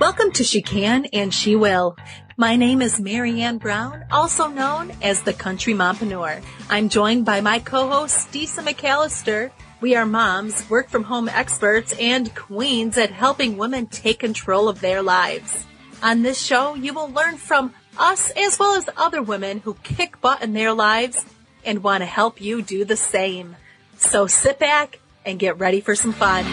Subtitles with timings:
[0.00, 1.96] Welcome to She Can and She Will.
[2.36, 6.40] My name is Marianne Brown, also known as the Country Mompreneur.
[6.70, 9.50] I'm joined by my co-host, Disa McAllister.
[9.80, 14.80] We are moms, work from home experts, and queens at helping women take control of
[14.80, 15.66] their lives.
[16.00, 20.20] On this show, you will learn from us as well as other women who kick
[20.20, 21.26] butt in their lives
[21.64, 23.56] and want to help you do the same.
[23.96, 26.44] So sit back and get ready for some fun.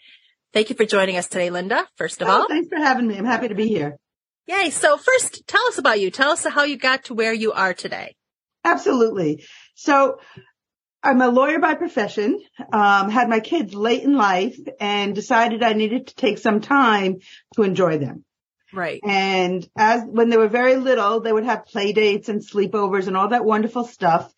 [0.53, 2.49] Thank you for joining us today, Linda, first of oh, all.
[2.49, 3.17] Thanks for having me.
[3.17, 3.97] I'm happy to be here.
[4.47, 4.71] Yay.
[4.71, 6.11] So first, tell us about you.
[6.11, 8.15] Tell us how you got to where you are today.
[8.67, 9.45] Absolutely.
[9.75, 10.19] So
[11.03, 12.41] I'm a lawyer by profession,
[12.73, 17.21] um, had my kids late in life and decided I needed to take some time
[17.55, 18.25] to enjoy them.
[18.73, 19.01] Right.
[19.05, 23.17] And as when they were very little, they would have play dates and sleepovers and
[23.17, 24.33] all that wonderful stuff.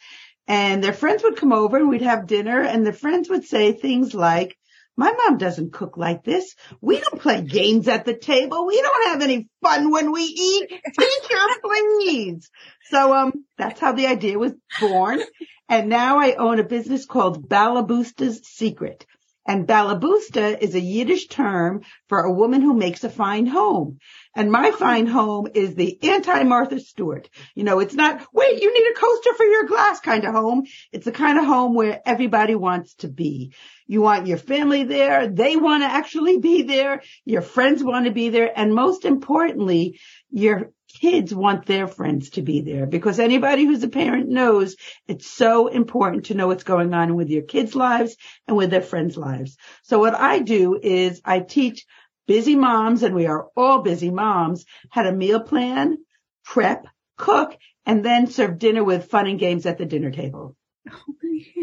[0.46, 3.72] And their friends would come over and we'd have dinner and the friends would say
[3.72, 4.57] things like,
[4.98, 6.56] my mom doesn't cook like this.
[6.80, 8.66] We don't play games at the table.
[8.66, 10.68] We don't have any fun when we eat.
[10.68, 12.50] Teacher, please.
[12.90, 15.20] So, um, that's how the idea was born.
[15.68, 19.06] And now I own a business called Balaboosta's Secret.
[19.46, 23.98] And Balaboosta is a Yiddish term for a woman who makes a fine home.
[24.36, 27.30] And my fine home is the anti-Martha Stewart.
[27.54, 30.64] You know, it's not, wait, you need a coaster for your glass kind of home.
[30.92, 33.54] It's the kind of home where everybody wants to be.
[33.88, 35.26] You want your family there.
[35.26, 37.02] They want to actually be there.
[37.24, 38.52] Your friends want to be there.
[38.54, 39.98] And most importantly,
[40.30, 44.76] your kids want their friends to be there because anybody who's a parent knows
[45.06, 48.16] it's so important to know what's going on with your kids' lives
[48.46, 49.56] and with their friends' lives.
[49.82, 51.86] So what I do is I teach
[52.26, 55.96] busy moms, and we are all busy moms, how to meal plan,
[56.44, 57.56] prep, cook,
[57.86, 60.54] and then serve dinner with fun and games at the dinner table.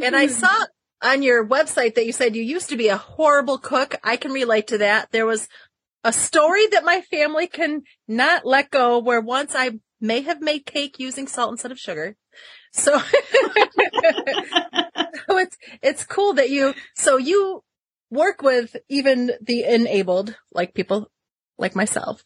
[0.02, 0.66] And I saw
[1.06, 3.96] on your website that you said you used to be a horrible cook.
[4.04, 5.12] I can relate to that.
[5.12, 5.48] There was
[6.04, 10.66] a story that my family can not let go where once I may have made
[10.66, 12.16] cake using salt instead of sugar.
[12.74, 13.08] So, so
[15.38, 17.64] it's, it's cool that you, so you
[18.10, 21.12] work with even the enabled, like people
[21.58, 22.24] like myself.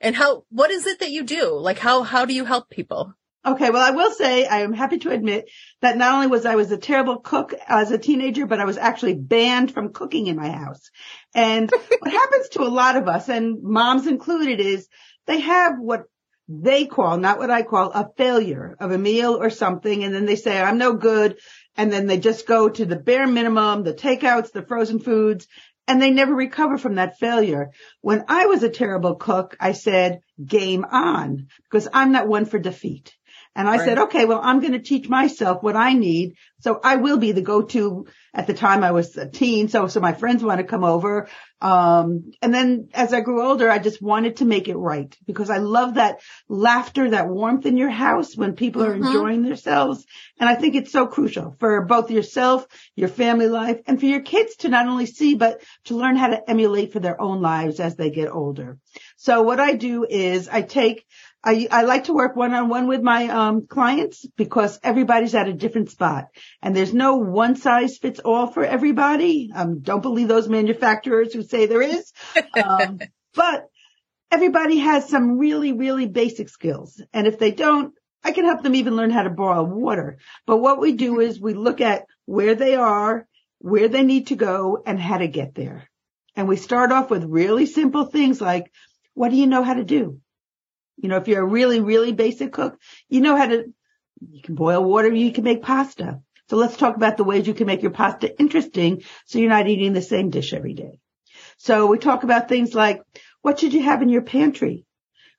[0.00, 1.58] And how, what is it that you do?
[1.58, 3.14] Like how, how do you help people?
[3.44, 5.48] Okay, well, I will say I am happy to admit
[5.80, 8.76] that not only was I was a terrible cook as a teenager, but I was
[8.76, 10.90] actually banned from cooking in my house.
[11.34, 11.70] And
[12.00, 14.88] what happens to a lot of us, and moms included, is
[15.26, 16.02] they have what
[16.48, 20.26] they call, not what I call, a failure of a meal or something, and then
[20.26, 21.38] they say, I'm no good,
[21.76, 25.46] and then they just go to the bare minimum, the takeouts, the frozen foods,
[25.86, 27.70] and they never recover from that failure.
[28.00, 32.58] When I was a terrible cook, I said, game on, because I'm not one for
[32.58, 33.14] defeat.
[33.56, 33.84] And I Right.
[33.84, 36.36] said, okay, well, I'm going to teach myself what I need.
[36.60, 39.68] So I will be the go-to at the time I was a teen.
[39.68, 41.28] So, so my friends want to come over.
[41.60, 45.50] Um, and then as I grew older, I just wanted to make it right because
[45.50, 49.06] I love that laughter, that warmth in your house when people are Mhm.
[49.06, 50.06] enjoying themselves.
[50.38, 54.22] And I think it's so crucial for both yourself, your family life, and for your
[54.22, 57.80] kids to not only see, but to learn how to emulate for their own lives
[57.80, 58.78] as they get older.
[59.16, 61.04] So what I do is I take
[61.42, 65.48] I, I like to work one on one with my um, clients because everybody's at
[65.48, 66.26] a different spot
[66.60, 69.50] and there's no one size fits all for everybody.
[69.54, 72.12] Um, don't believe those manufacturers who say there is.
[72.62, 73.00] Um,
[73.34, 73.68] but
[74.30, 77.02] everybody has some really, really basic skills.
[77.12, 80.18] And if they don't, I can help them even learn how to boil water.
[80.46, 83.26] But what we do is we look at where they are,
[83.60, 85.88] where they need to go and how to get there.
[86.36, 88.70] And we start off with really simple things like,
[89.14, 90.20] what do you know how to do?
[91.02, 93.72] You know, if you're a really, really basic cook, you know how to,
[94.20, 96.20] you can boil water, you can make pasta.
[96.48, 99.68] So let's talk about the ways you can make your pasta interesting so you're not
[99.68, 100.98] eating the same dish every day.
[101.58, 103.02] So we talk about things like
[103.42, 104.84] what should you have in your pantry,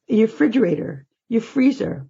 [0.07, 2.07] in your refrigerator, your freezer?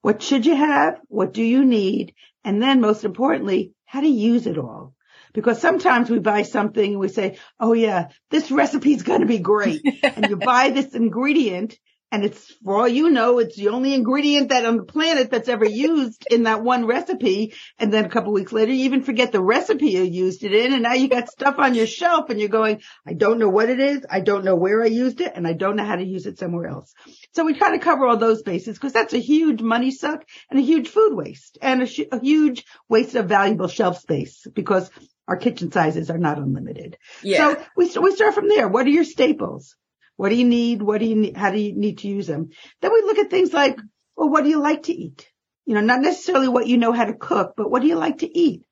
[0.00, 1.00] What should you have?
[1.08, 2.14] What do you need?
[2.44, 4.94] And then most importantly, how to use it all.
[5.32, 9.26] Because sometimes we buy something and we say, oh yeah, this recipe is going to
[9.26, 9.80] be great.
[10.02, 11.78] and you buy this ingredient
[12.12, 15.48] and it's for all you know, it's the only ingredient that on the planet that's
[15.48, 17.54] ever used in that one recipe.
[17.78, 20.74] And then a couple weeks later, you even forget the recipe you used it in.
[20.74, 23.70] And now you got stuff on your shelf and you're going, I don't know what
[23.70, 24.04] it is.
[24.10, 26.38] I don't know where I used it and I don't know how to use it
[26.38, 26.92] somewhere else.
[27.32, 30.60] So we kind of cover all those bases because that's a huge money suck and
[30.60, 34.90] a huge food waste and a, sh- a huge waste of valuable shelf space because
[35.26, 36.98] our kitchen sizes are not unlimited.
[37.22, 37.54] Yeah.
[37.54, 38.68] So we, st- we start from there.
[38.68, 39.76] What are your staples?
[40.16, 40.82] What do you need?
[40.82, 41.36] What do you need?
[41.36, 42.50] How do you need to use them?
[42.80, 43.78] Then we look at things like,
[44.16, 45.28] well, what do you like to eat?
[45.64, 48.18] You know, not necessarily what you know how to cook, but what do you like
[48.18, 48.62] to eat?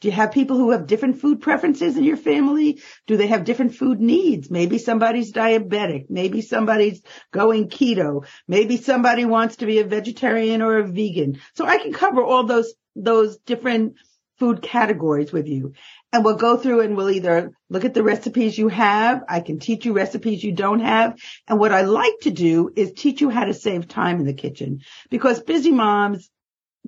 [0.00, 2.82] Do you have people who have different food preferences in your family?
[3.06, 4.50] Do they have different food needs?
[4.50, 6.10] Maybe somebody's diabetic.
[6.10, 7.00] Maybe somebody's
[7.32, 8.26] going keto.
[8.46, 11.40] Maybe somebody wants to be a vegetarian or a vegan.
[11.54, 13.94] So I can cover all those, those different
[14.38, 15.72] food categories with you.
[16.14, 19.24] And we'll go through and we'll either look at the recipes you have.
[19.28, 21.20] I can teach you recipes you don't have.
[21.48, 24.32] And what I like to do is teach you how to save time in the
[24.32, 26.30] kitchen because busy moms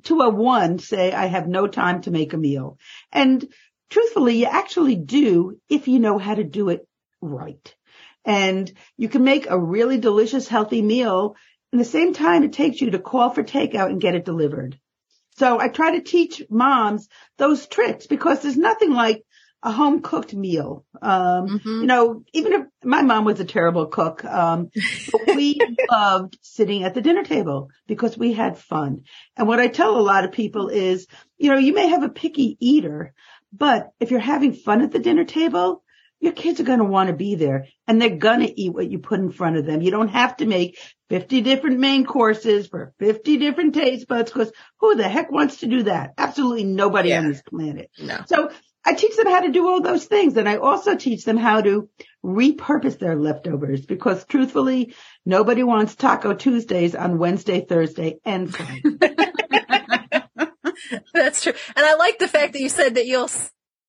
[0.04, 2.78] to a one say, I have no time to make a meal.
[3.10, 3.44] And
[3.90, 6.86] truthfully, you actually do if you know how to do it
[7.20, 7.74] right.
[8.24, 11.34] And you can make a really delicious, healthy meal
[11.72, 14.78] in the same time it takes you to call for takeout and get it delivered.
[15.38, 19.22] So I try to teach moms those tricks because there's nothing like
[19.62, 20.84] a home cooked meal.
[21.02, 21.80] Um, Mhm.
[21.82, 24.70] you know, even if my mom was a terrible cook, um,
[25.34, 29.02] we loved sitting at the dinner table because we had fun.
[29.36, 31.06] And what I tell a lot of people is,
[31.38, 33.12] you know, you may have a picky eater,
[33.52, 35.82] but if you're having fun at the dinner table,
[36.20, 38.90] your kids are going to want to be there and they're going to eat what
[38.90, 39.82] you put in front of them.
[39.82, 40.78] You don't have to make
[41.10, 45.66] 50 different main courses for 50 different taste buds because who the heck wants to
[45.66, 46.14] do that?
[46.18, 47.18] Absolutely nobody Yeah.
[47.18, 47.90] on this planet.
[47.98, 48.18] No.
[48.26, 48.50] So
[48.84, 51.60] I teach them how to do all those things and I also teach them how
[51.60, 51.88] to
[52.24, 58.82] repurpose their leftovers because truthfully, nobody wants Taco Tuesdays on Wednesday, Thursday and Friday.
[61.14, 61.52] That's true.
[61.74, 63.30] And I like the fact that you said that you'll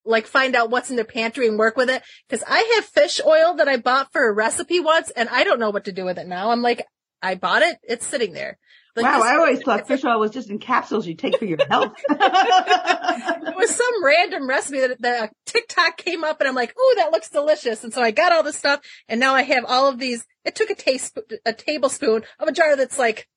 [0.07, 2.01] like find out what's in their pantry and work with it.
[2.29, 5.59] Cause I have fish oil that I bought for a recipe once and I don't
[5.59, 6.51] know what to do with it now.
[6.51, 6.85] I'm like,
[7.21, 7.77] I bought it.
[7.83, 8.57] It's sitting there.
[8.95, 11.59] Like, wow, I always thought fish oil was just in capsules you take for your
[11.69, 11.93] health.
[12.09, 16.93] it was some random recipe that, that a TikTok came up and I'm like, ooh,
[16.97, 17.83] that looks delicious.
[17.83, 20.25] And so I got all this stuff and now I have all of these.
[20.43, 23.27] It took a taste, a tablespoon of a jar that's like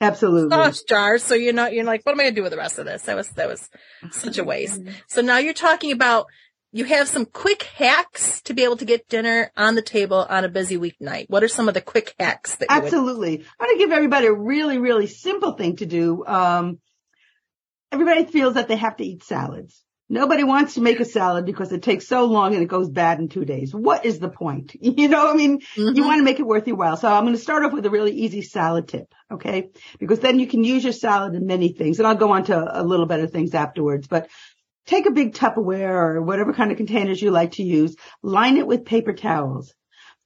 [0.00, 0.50] Absolutely.
[0.50, 1.24] sauce jars.
[1.24, 2.86] So you're not, you're like, what am I going to do with the rest of
[2.86, 3.02] this?
[3.02, 3.68] That was, that was
[4.12, 4.80] such a waste.
[5.08, 6.26] So now you're talking about
[6.70, 10.44] you have some quick hacks to be able to get dinner on the table on
[10.44, 11.26] a busy weeknight.
[11.28, 13.44] What are some of the quick hacks that you would Absolutely.
[13.58, 16.24] I want to give everybody a really, really simple thing to do.
[16.26, 16.78] Um,
[17.90, 19.82] everybody feels that they have to eat salads.
[20.10, 23.18] Nobody wants to make a salad because it takes so long and it goes bad
[23.18, 23.74] in two days.
[23.74, 24.74] What is the point?
[24.80, 25.96] You know, I mean, Mhm.
[25.96, 26.96] you want to make it worth your while.
[26.96, 29.12] So I'm going to start off with a really easy salad tip.
[29.30, 29.68] Okay.
[29.98, 32.80] Because then you can use your salad in many things and I'll go on to
[32.80, 34.28] a little bit of things afterwards, but
[34.86, 38.66] take a big Tupperware or whatever kind of containers you like to use, line it
[38.66, 39.74] with paper towels.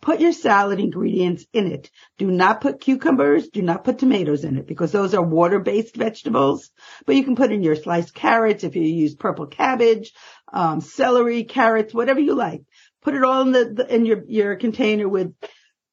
[0.02, 1.88] Put your salad ingredients in it.
[2.18, 3.48] Do not put cucumbers.
[3.48, 6.70] Do not put tomatoes in it because those are water-based vegetables.
[7.06, 10.12] But you can put in your sliced carrots if you use purple cabbage,
[10.52, 12.62] um, celery, carrots, whatever you like.
[13.02, 15.34] Put it all in the, the in your your container with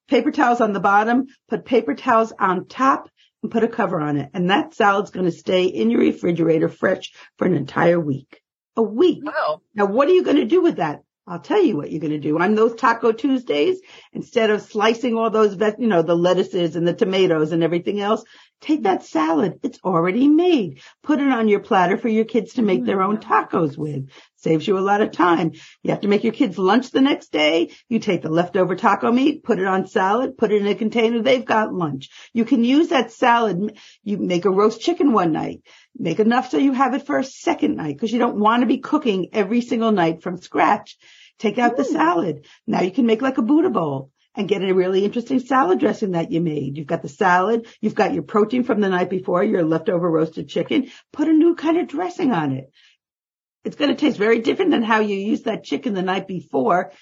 [0.08, 1.28] paper towels on the bottom.
[1.48, 3.10] Put paper towels on top
[3.44, 4.32] and put a cover on it.
[4.34, 8.42] And that salad's going to stay in your refrigerator fresh for an entire week.
[8.76, 9.24] A week.
[9.24, 9.62] Wow.
[9.76, 11.02] Now, what are you going to do with that?
[11.30, 12.40] I'll tell you what you're going to do.
[12.40, 13.80] On those Taco Tuesdays,
[14.14, 18.24] instead of slicing all those, you know, the lettuces and the tomatoes and everything else,
[18.62, 19.60] take that salad.
[19.64, 20.82] It's already made.
[21.04, 24.10] Put it on your platter for your kids to make their own tacos with.
[24.36, 25.52] Saves you a lot of time.
[25.84, 27.72] You have to make your kids lunch the next day.
[27.88, 31.22] You take the leftover taco meat, put it on salad, put it in a container.
[31.22, 32.10] They've got lunch.
[32.34, 33.78] You can use that salad.
[34.04, 35.62] You make a roast chicken one night.
[35.98, 38.68] Make enough so you have it for a second night because you don't want to
[38.68, 40.98] be cooking every single night from scratch.
[41.38, 42.46] Take out the salad.
[42.68, 46.12] Now you can make like a Buddha bowl and get a really interesting salad dressing
[46.12, 46.78] that you made.
[46.78, 47.68] You've got the salad.
[47.82, 50.92] You've got your protein from the night before, your leftover roasted chicken.
[51.12, 52.72] Put a new kind of dressing on it.
[53.66, 56.94] It's going to taste very different than how you used that chicken the night before.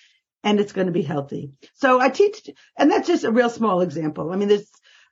[0.43, 1.51] And it's going to be healthy.
[1.75, 4.31] So I teach, and that's just a real small example.
[4.31, 4.71] I mean, there's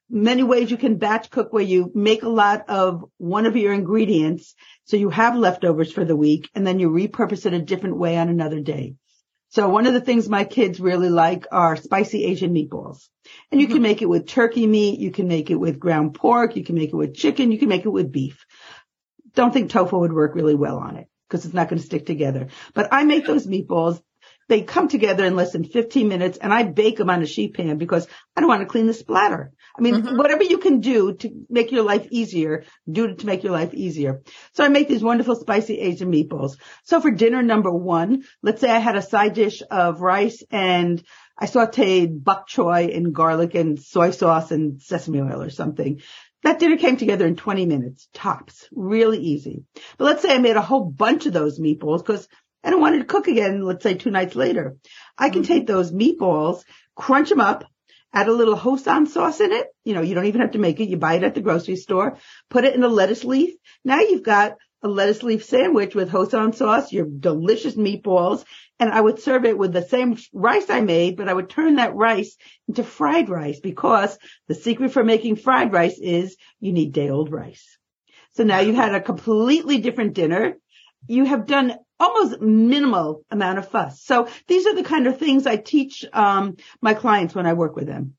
[0.10, 3.72] many ways you can batch cook where you make a lot of one of your
[3.72, 4.56] ingredients.
[4.86, 8.18] So you have leftovers for the week and then you repurpose it a different way
[8.18, 8.96] on another day.
[9.56, 13.08] So one of the things my kids really like are spicy Asian meatballs.
[13.50, 13.84] And you can mm-hmm.
[13.84, 15.00] make it with turkey meat.
[15.00, 16.58] You can make it with ground pork.
[16.58, 17.54] You can make it with chicken.
[17.54, 18.46] You can make it with beef.
[19.34, 22.06] Don't think tofu would work really well on it because it's not going to stick
[22.06, 22.50] together.
[22.74, 24.02] But I make those meatballs.
[24.48, 27.56] They come together in less than 15 minutes and I bake them on a sheet
[27.56, 29.52] pan because I don't want to clean the splatter.
[29.78, 30.18] I mean, Mhm.
[30.18, 33.74] whatever you can do to make your life easier, do it to make your life
[33.74, 34.22] easier.
[34.54, 36.58] So I make these wonderful spicy Asian meatballs.
[36.84, 41.04] So for dinner number one, let's say I had a side dish of rice and
[41.38, 46.02] I sauteed bok choy and garlic and soy sauce and sesame oil or something.
[46.44, 49.64] That dinner came together in 20 minutes, tops, really easy.
[49.98, 52.28] But let's say I made a whole bunch of those meatballs because
[52.66, 54.76] I don't want it to cook again, let's say two nights later.
[55.18, 55.54] I can mm-hmm.
[55.54, 56.64] take those meatballs,
[56.96, 57.64] crunch them up,
[58.12, 59.68] add a little hoisin sauce in it.
[59.84, 60.90] You know, you don't even have to make it.
[60.90, 62.18] You buy it at the grocery store,
[62.50, 63.54] put it in a lettuce leaf.
[63.84, 68.44] Now you've got a lettuce leaf sandwich with hoisin sauce, your delicious meatballs,
[68.80, 71.76] and I would serve it with the same rice I made, but I would turn
[71.76, 72.36] that rice
[72.68, 74.18] into fried rice because
[74.48, 77.78] the secret for making fried rice is you need day old rice.
[78.34, 80.58] So now you've had a completely different dinner.
[81.08, 84.02] You have done almost minimal amount of fuss.
[84.02, 87.76] So these are the kind of things I teach um, my clients when I work
[87.76, 88.16] with them.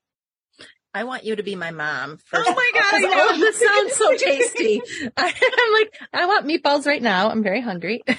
[0.94, 2.16] I want you to be my mom.
[2.24, 3.22] First Oh my God, I Because know.
[3.22, 4.80] all of this sounds so tasty.
[5.18, 7.28] I, am like, I want meatballs right now.
[7.28, 8.02] I'm very hungry.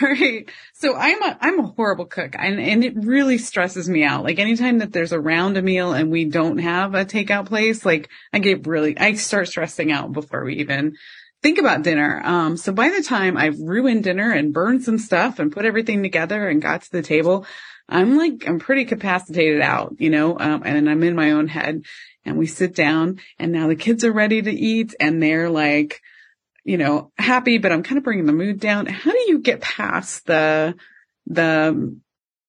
[0.00, 0.48] All right.
[0.74, 4.22] So I'm a I'm a horrible cook, and and it really stresses me out.
[4.22, 8.08] Like anytime that there's around a meal and we don't have a takeout place, like
[8.32, 10.94] I get really I start stressing out before we even
[11.42, 12.20] think about dinner.
[12.24, 16.02] Um, so by the time I've ruined dinner and burned some stuff and put everything
[16.02, 17.46] together and got to the table,
[17.88, 21.82] I'm like I'm pretty capacitated out, you know, um, and I'm in my own head.
[22.24, 26.00] And we sit down, and now the kids are ready to eat, and they're like
[26.64, 28.86] you know, happy, but I'm kind of bringing the mood down.
[28.86, 30.76] How do you get past the,
[31.26, 31.96] the,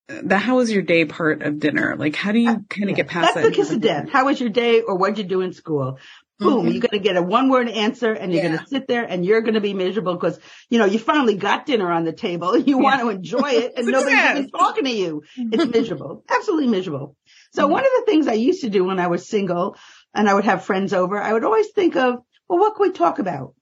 [0.08, 1.96] the how was your day part of dinner?
[1.98, 3.50] Like, how do you kind of get past That's that?
[3.50, 4.10] the kiss of death.
[4.10, 5.98] How was your day or what'd you do in school?
[6.40, 6.72] Boom, Mhm.
[6.74, 8.50] you're going to get a one word answer and you're Yeah.
[8.50, 11.36] going to sit there and you're going to be miserable because, you know, you finally
[11.36, 12.58] got dinner on the table.
[12.68, 15.22] You want to enjoy it and nobody's even talking to you.
[15.38, 16.24] It's miserable.
[16.30, 17.16] Absolutely miserable.
[17.54, 17.72] So Mhm.
[17.72, 19.76] one of the things I used to do when I was single
[20.14, 22.16] and I would have friends over, I would always think of,
[22.50, 23.54] well, what can we talk about?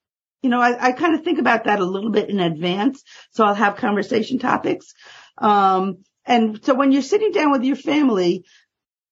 [0.42, 3.04] You know, I, I kind of think about that a little bit in advance.
[3.32, 4.94] So I'll have conversation topics.
[5.38, 8.44] Um, and so when you're sitting down with your family,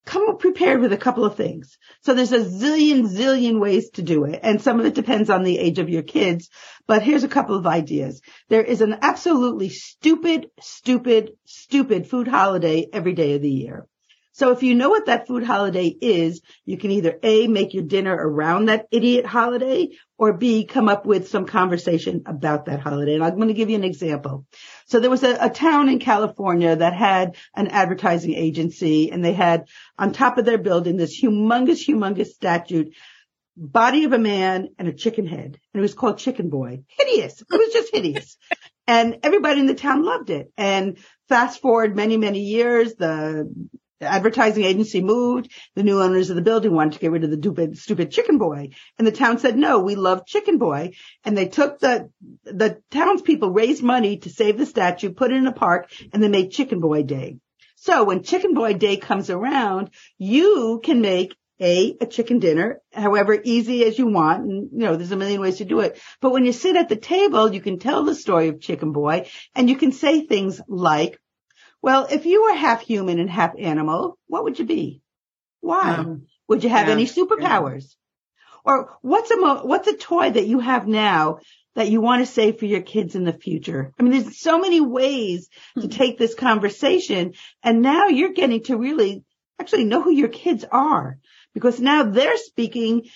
[0.04, 1.76] come prepared with a couple of things.
[2.02, 4.40] So there's a zillion, zillion ways to do it.
[4.42, 6.48] And some of it depends on the age of your kids.
[6.86, 8.20] But here's a couple of ideas.
[8.48, 13.86] There is an absolutely stupid, stupid, stupid food holiday every day of the year.
[14.32, 17.82] So if you know what that food holiday is, you can either A, make your
[17.82, 23.14] dinner around that idiot holiday or B, come up with some conversation about that holiday.
[23.14, 24.46] And I'm going to give you an example.
[24.86, 29.32] So there was a, a town in California that had an advertising agency and they
[29.32, 29.66] had
[29.98, 32.90] on top of their building this humongous, humongous statue,
[33.56, 35.58] body of a man and a chicken head.
[35.74, 36.82] And it was called Chicken Boy.
[36.86, 37.40] Hideous.
[37.40, 38.36] It was just hideous.
[38.86, 40.52] and everybody in the town loved it.
[40.56, 43.52] And fast forward many, many years, the
[44.00, 45.50] advertising agency moved.
[45.74, 48.38] The new owners of the building wanted to get rid of the stupid, stupid chicken
[48.38, 48.70] boy.
[48.98, 50.92] And the town said, no, we love chicken boy.
[51.24, 52.10] And they took the,
[52.44, 56.28] the townspeople raised money to save the statue, put it in a park, and they
[56.28, 57.36] made chicken boy day.
[57.76, 63.38] So when chicken boy day comes around, you can make a, a chicken dinner, however
[63.42, 64.44] easy as you want.
[64.44, 66.00] And, you know, there's a million ways to do it.
[66.20, 69.28] But when you sit at the table, you can tell the story of chicken boy
[69.54, 71.18] and you can say things like,
[71.82, 75.02] well, if you were half human and half animal, what would you be?
[75.60, 75.94] Why?
[75.94, 76.94] Um, Would you have Yeah.
[76.94, 77.94] any superpowers?
[78.64, 81.38] Or what's a mo- what's a toy that you have now
[81.76, 83.92] that you want to save for your kids in the future?
[83.98, 85.48] I mean, there's so many ways
[85.80, 89.24] to take this conversation and now you're getting to really
[89.60, 91.18] actually know who your kids are
[91.54, 93.08] because now they're speaking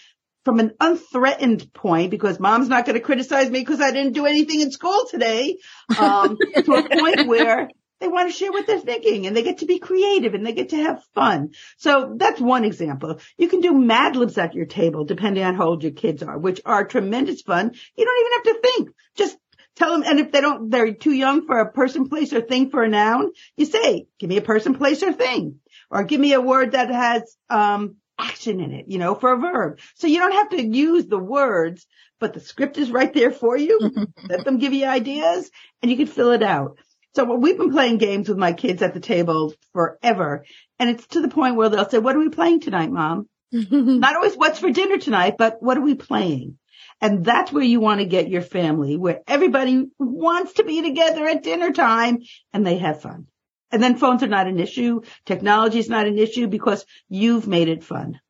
[0.45, 4.27] from an unthreatened point because mom's not going to criticize me because I didn't do
[4.27, 5.59] anything in school today,
[5.99, 9.59] um, to a point where they want to share what they're thinking and they get
[9.59, 11.51] to be creative and they get to have fun.
[11.79, 13.21] So that's one example.
[13.39, 16.39] You can do Mad Libs at your table depending on how old your kids are,
[16.39, 17.73] which are tremendous fun.
[17.97, 18.91] You don't even have to think.
[19.17, 19.39] Just
[19.77, 20.05] tell them.
[20.07, 22.89] And if they don't, they're too young for a person, place or thing for a
[22.89, 25.61] noun, you say, give me a person, place or thing
[25.91, 29.39] or give me a word that has, um, action in it, you know, for a
[29.39, 29.81] verb.
[29.95, 31.87] So you don't have to use the words,
[32.21, 33.91] but the script is right there for you.
[34.29, 35.51] Let them give you ideas
[35.83, 36.79] and you can fill it out.
[37.15, 40.45] So we've been playing games with my kids at the table forever.
[40.79, 43.29] And it's to the point where they'll say, what are we playing tonight, mom?
[43.53, 46.59] Not always what's for dinner tonight, but what are we playing?
[47.01, 51.27] And that's where you want to get your family, where everybody wants to be together
[51.27, 52.19] at dinner time
[52.53, 53.27] and they have fun.
[53.71, 55.03] And then phones are not an issue.
[55.25, 58.21] Technology is not an issue because you've made it fun.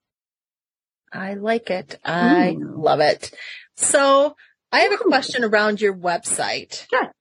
[1.13, 1.99] I like it.
[2.05, 2.75] I Ooh.
[2.77, 3.33] love it.
[3.77, 4.37] So
[4.73, 6.87] I have a question around your website.
[6.91, 7.13] Sure.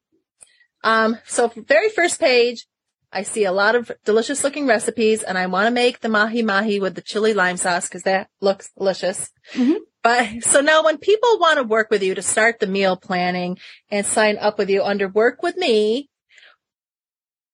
[0.83, 2.65] Um, so very first page,
[3.11, 6.41] I see a lot of delicious looking recipes and I want to make the mahi
[6.41, 9.31] mahi with the chili lime sauce because that looks delicious.
[9.53, 9.77] Mhm.
[10.01, 13.57] But so now when people want to work with you to start the meal planning
[13.89, 16.09] and sign up with you under work with me,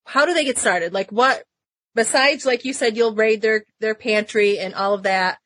[0.06, 0.94] how do they get started?
[0.94, 1.44] Like what,
[1.94, 5.38] besides, like you said, you'll raid their, their pantry and all of that.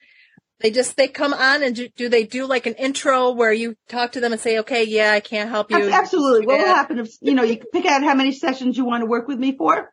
[0.64, 3.76] They just, they come on and do, do they do like an intro where you
[3.90, 5.90] talk to them and say, okay, yeah, I can't help you.
[5.90, 6.48] Absolutely.
[6.48, 9.06] What will happen if, you know, you pick out how many sessions you want to
[9.06, 9.92] work with me for.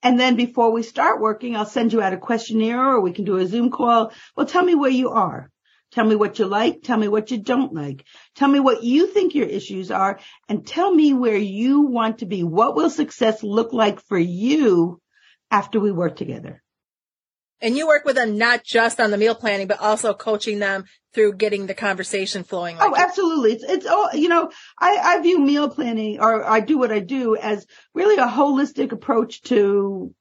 [0.00, 3.24] And then before we start working, I'll send you out a questionnaire or we can
[3.24, 4.12] do a Zoom call.
[4.36, 5.50] Well, tell me where you are.
[5.90, 6.82] Tell me what you like.
[6.82, 8.04] Tell me what you don't like.
[8.36, 12.26] Tell me what you think your issues are and tell me where you want to
[12.26, 12.44] be.
[12.44, 15.00] What will success look like for you
[15.50, 16.61] after we work together?
[17.62, 20.84] And you work with them not just on the meal planning, but also coaching them
[21.14, 22.76] through getting the conversation flowing.
[22.80, 23.52] Oh, like you- absolutely.
[23.52, 26.98] It's, it's all, you know, I, I view meal planning or I do what I
[26.98, 30.12] do as really a holistic approach to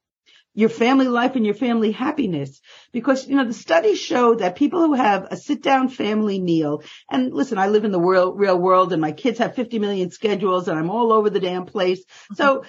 [0.53, 2.61] your family life and your family happiness.
[2.91, 6.83] Because, you know, the studies show that people who have a sit down family meal
[7.09, 10.11] and listen, I live in the real, real world and my kids have 50 million
[10.11, 11.99] schedules and I'm all over the damn place.
[12.03, 12.35] Mm-hmm.
[12.35, 12.63] So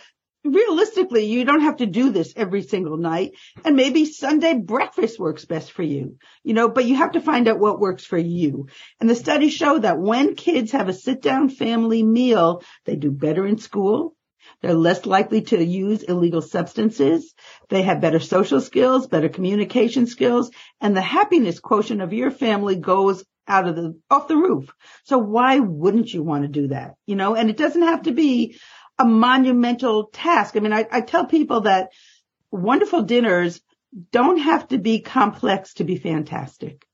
[0.44, 3.32] realistically, you don't have to do this every single night.
[3.64, 7.48] And maybe Sunday breakfast works best for you, you know, but you have to find
[7.48, 8.68] out what works for you.
[9.00, 13.10] And the studies show that when kids have a sit down family meal, they do
[13.10, 14.14] better in school.
[14.60, 17.34] They're less likely to use illegal substances.
[17.68, 20.50] They have better social skills, better communication skills,
[20.80, 24.72] and the happiness quotient of your family goes out of the, off the roof.
[25.04, 26.94] So why wouldn't you want to do that?
[27.06, 28.58] You know, and it doesn't have to be
[28.98, 30.56] a monumental task.
[30.56, 31.90] I mean, I, I tell people that
[32.50, 33.60] wonderful dinners
[34.10, 36.86] don't have to be complex to be fantastic.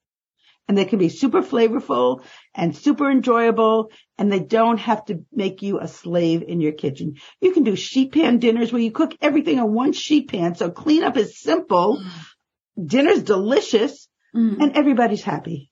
[0.66, 2.22] And they can be super flavorful
[2.54, 7.14] and super enjoyable and they don't have to make you a slave in your kitchen.
[7.40, 10.54] You can do sheet pan dinners where you cook everything on one sheet pan.
[10.56, 12.02] So cleanup is simple.
[12.82, 14.60] Dinner's delicious Mm.
[14.60, 15.70] and everybody's happy.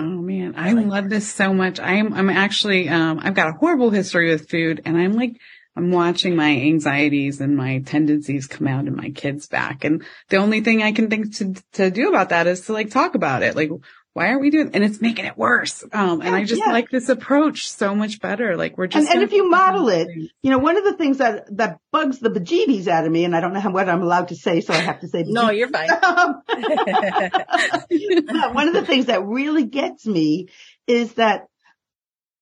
[0.00, 1.80] Oh man, I love this so much.
[1.80, 5.40] I'm I'm actually um I've got a horrible history with food and I'm like
[5.74, 9.82] I'm watching my anxieties and my tendencies come out in my kids back.
[9.82, 12.90] And the only thing I can think to to do about that is to like
[12.90, 13.56] talk about it.
[13.56, 13.70] Like
[14.18, 15.84] why aren't we doing and it's making it worse.
[15.92, 16.72] Um and I just Yeah.
[16.72, 18.56] like this approach so much better.
[18.56, 20.30] Like we're just and gonna if you model it, things.
[20.42, 23.36] you know, one of the things that, that bugs the bejeebies out of me, and
[23.36, 25.50] I don't know how, what I'm allowed to say, so I have to say no,
[25.50, 25.88] you're fine.
[26.02, 26.42] Um,
[28.54, 30.48] one of the things that really gets me
[30.88, 31.46] is that,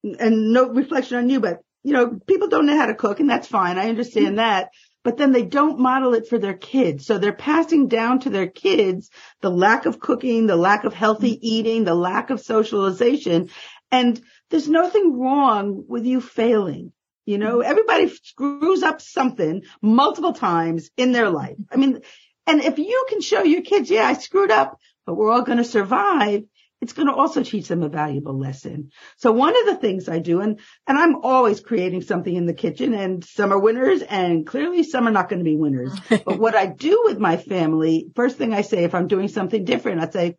[0.02, 3.30] and no reflection on you, but you know, people don't know how to cook and
[3.30, 3.78] that's fine.
[3.78, 4.70] I understand that.
[5.06, 7.06] But then they don't model it for their kids.
[7.06, 9.08] So they're passing down to their kids
[9.40, 11.46] the lack of cooking, the lack of healthy mm-hmm.
[11.46, 13.50] eating, the lack of socialization.
[13.92, 16.90] And there's nothing wrong with you failing.
[17.24, 17.70] You know, mm-hmm.
[17.70, 21.54] everybody screws up something multiple times in their life.
[21.70, 22.00] I mean,
[22.44, 25.58] and if you can show your kids, yeah, I screwed up, but we're all going
[25.58, 26.42] to survive.
[26.80, 28.90] It's going to also teach them a valuable lesson.
[29.16, 32.54] So one of the things I do, and, and I'm always creating something in the
[32.54, 35.98] kitchen and some are winners and clearly some are not going to be winners.
[36.08, 39.64] but what I do with my family, first thing I say, if I'm doing something
[39.64, 40.36] different, I say,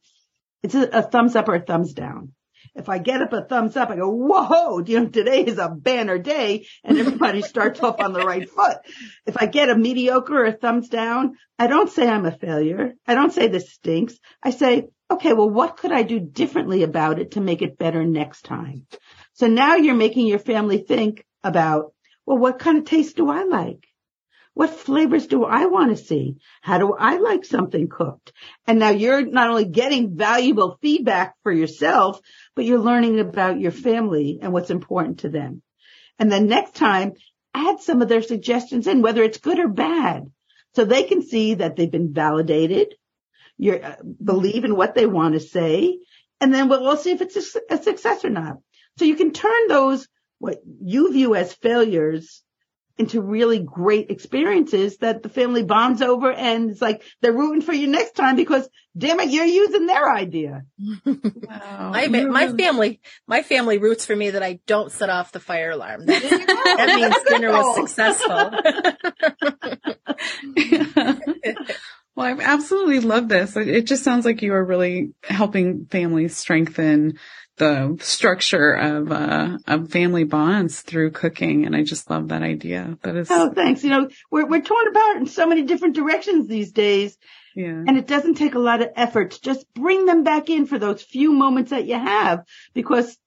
[0.62, 2.34] it's a, a thumbs up or a thumbs down.
[2.76, 5.70] If I get up a thumbs up, I go, whoa, you know, today is a
[5.70, 8.78] banner day and everybody starts off on the right foot.
[9.26, 12.94] If I get a mediocre or a thumbs down, I don't say I'm a failure.
[13.08, 14.20] I don't say this stinks.
[14.44, 18.06] I say, okay, well, what could I do differently about it to make it better
[18.06, 18.88] next time?
[19.34, 21.94] So now you're making your family think about,
[22.26, 23.88] well, what kind of taste do I like?
[24.54, 26.38] What flavors do I want to see?
[26.62, 28.34] How do I like something cooked?
[28.66, 32.20] And now you're not only getting valuable feedback for yourself,
[32.56, 35.62] but you're learning about your family and what's important to them.
[36.18, 37.14] And then next time,
[37.54, 40.32] add some of their suggestions in, whether it's good or bad,
[40.76, 42.96] so they can see that they've been validated.
[43.58, 46.00] You uh, believe in what they want to say,
[46.40, 48.58] and then we'll, we'll see if it's a, a success or not.
[48.98, 50.08] So you can turn those
[50.40, 52.44] what you view as failures
[52.98, 57.74] into really great experiences that the family bonds over and it's like they're rooting for
[57.74, 58.68] you next time because
[58.98, 60.64] damn it, you're using their idea.
[61.06, 61.92] Wow.
[61.92, 65.72] my, my family, my family roots for me that I don't set off the fire
[65.72, 66.08] alarm.
[66.08, 68.52] That, that means dinner was successful.
[72.18, 73.56] Well, I absolutely love this.
[73.56, 77.20] It just sounds like you are really helping families strengthen
[77.58, 82.98] the structure of uh of family bonds through cooking and I just love that idea.
[83.02, 83.84] That is Oh, thanks.
[83.84, 87.18] You know, we're we're torn apart in so many different directions these days.
[87.56, 87.84] Yeah.
[87.88, 90.78] And it doesn't take a lot of effort to just bring them back in for
[90.78, 92.44] those few moments that you have
[92.76, 93.18] because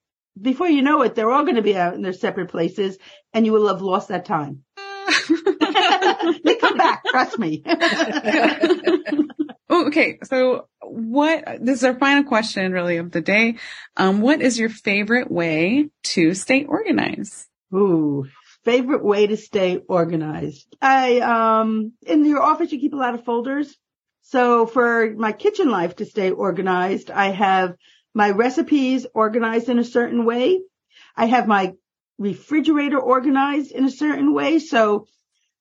[0.40, 2.98] before you know it, they're all going to be out in their separate places
[3.34, 4.62] and you will have lost that time.
[7.12, 7.62] they come back, trust me.
[9.70, 10.18] oh, okay.
[10.24, 13.56] So what, this is our final question really of the day.
[13.96, 17.46] Um, what is your favorite way to stay organized?
[17.74, 18.26] Ooh,
[18.64, 20.66] favorite way to stay organized.
[20.80, 23.76] I, um, in your office, you keep a lot of folders.
[24.22, 27.74] So for my kitchen life to stay organized, I have
[28.14, 30.60] my recipes organized in a certain way.
[31.16, 31.74] I have my
[32.18, 34.58] refrigerator organized in a certain way.
[34.58, 35.06] So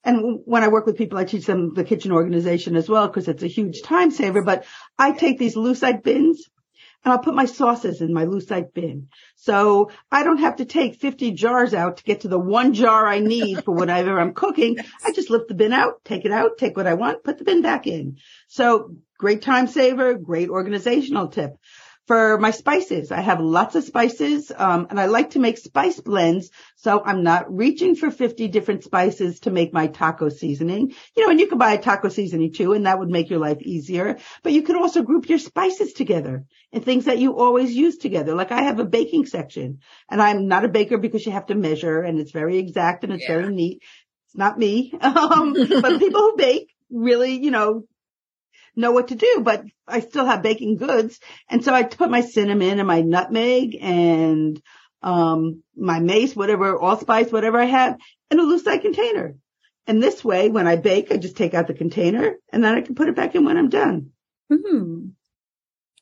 [0.04, 3.28] and when I work with people, I teach them the kitchen organization as well because
[3.28, 4.42] it's a huge time saver.
[4.42, 4.66] But
[4.98, 6.50] I take these lucite bins
[7.04, 9.10] and I'll put my sauces in my lucite bin.
[9.36, 13.08] So I don't have to take 50 jars out to get to the one jar
[13.08, 14.78] I need for whatever I'm cooking.
[15.06, 17.46] I just lift the bin out, take it out, take what I want, put the
[17.46, 18.18] bin back in.
[18.48, 21.58] So great time saver, great organizational tip
[22.10, 23.12] for my spices.
[23.12, 26.50] I have lots of spices, um, and I like to make spice blends.
[26.76, 30.96] So I'm not reaching for 50 different spices to make my taco seasoning.
[31.16, 33.38] You know, and you can buy a taco seasoning too, and that would make your
[33.38, 34.18] life easier.
[34.42, 38.34] But you could also group your spices together and things that you always use together.
[38.34, 41.56] Like I have a baking section and I'm not a baker because you have to
[41.56, 43.38] measure and it's very exact and it's yeah.
[43.38, 43.84] very neat.
[44.26, 44.96] It's not me.
[45.04, 47.84] Um, but people who bake really, you know,
[48.80, 51.20] know what to do, but I still have baking goods.
[51.50, 54.62] And so I put my cinnamon and my nutmeg and,
[55.02, 57.98] um, my mace, whatever, allspice, whatever I have
[58.32, 59.36] in a lucite container.
[59.88, 62.82] And this way, when I bake, I just take out the container and then I
[62.82, 64.12] can put it back in when I'm done.
[64.52, 65.12] Mm.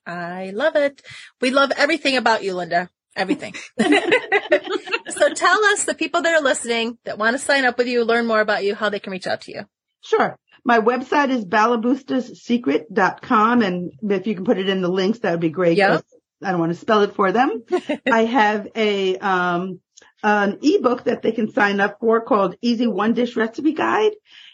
[0.05, 1.01] I love it.
[1.41, 2.89] We love everything about you, Linda.
[3.15, 3.55] Everything.
[3.79, 8.03] so tell us the people that are listening that want to sign up with you,
[8.03, 9.61] learn more about you, how they can reach out to you.
[10.01, 10.37] Sure.
[10.67, 13.61] My website is balaboostassecret.com.
[13.61, 15.77] And if you can put it in the links, that would be great.
[15.77, 16.03] Yep.
[16.43, 17.63] I don't want to spell it for them.
[18.11, 19.79] I have a, um,
[20.21, 24.11] an ebook that they can sign up for called Easy One Dish Recipe Guide.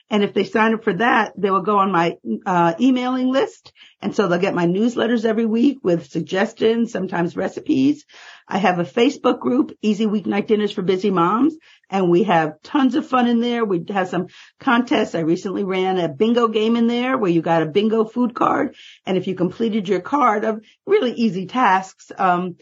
[0.10, 3.74] And if they sign up for that, they will go on my uh, emailing list.
[4.02, 8.06] And so they'll get my newsletters every week with suggestions, sometimes recipes.
[8.48, 11.56] I have a Facebook group, Easy Weeknight Dinners for Busy Moms,
[11.90, 13.64] and we have tons of fun in there.
[13.64, 14.28] We have some
[14.60, 15.16] contests.
[15.16, 18.76] I recently ran a bingo game in there where you got a bingo food card.
[19.06, 22.58] And if you completed your card of really easy tasks, um,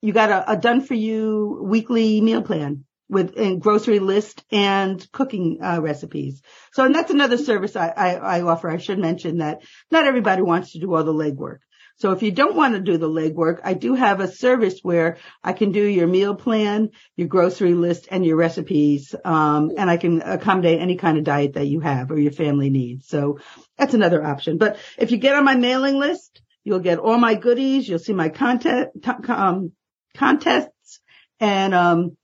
[0.00, 5.58] you got a, a done for you weekly meal plan with grocery list and cooking
[5.62, 6.42] uh, recipes.
[6.72, 8.68] So, and that's another service I, I, I, offer.
[8.68, 11.58] I should mention that not everybody wants to do all the legwork.
[11.98, 15.16] So if you don't want to do the legwork, I do have a service where
[15.42, 19.96] I can do your meal plan, your grocery list, and your recipes, um, and I
[19.96, 23.08] can accommodate any kind of diet that you have or your family needs.
[23.08, 23.38] So
[23.78, 24.58] that's another option.
[24.58, 27.88] But if you get on my mailing list, you'll get all my goodies.
[27.88, 28.90] You'll see my content,
[29.28, 29.72] um,
[30.14, 31.00] contests,
[31.40, 32.16] and um,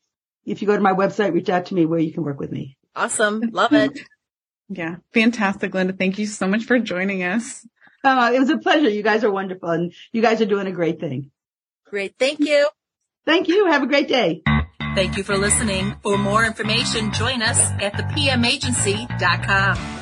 [0.44, 2.52] if you go to my website, reach out to me where you can work with
[2.52, 2.76] me.
[2.94, 3.40] Awesome.
[3.52, 3.98] Love it.
[4.68, 4.96] yeah.
[5.14, 5.92] Fantastic, Linda.
[5.92, 7.66] Thank you so much for joining us.
[8.04, 8.88] Uh, it was a pleasure.
[8.88, 11.30] You guys are wonderful and you guys are doing a great thing.
[11.86, 12.14] Great.
[12.18, 12.68] Thank you.
[13.24, 13.66] Thank you.
[13.66, 14.42] Have a great day.
[14.94, 15.94] Thank you for listening.
[16.02, 20.01] For more information, join us at thepmagency.com.